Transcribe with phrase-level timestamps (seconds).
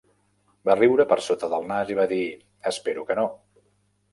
[0.69, 2.21] Va riure per sota del nas i va dir:
[2.73, 3.31] "Espero que no".